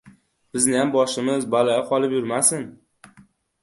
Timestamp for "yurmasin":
2.21-2.69